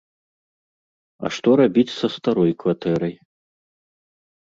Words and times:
А 1.27 1.31
што 1.37 1.49
рабіць 1.63 1.87
са 1.99 2.07
старой 2.17 2.51
кватэрай? 2.67 3.15